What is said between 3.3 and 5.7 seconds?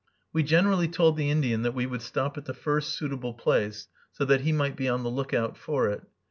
place, so that he might be on the lookout